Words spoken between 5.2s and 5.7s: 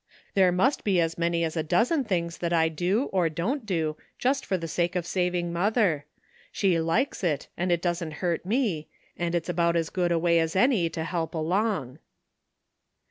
ing